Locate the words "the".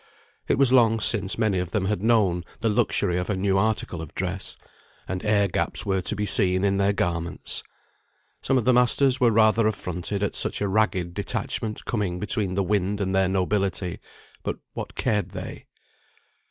2.61-2.69, 8.65-8.73, 12.55-12.63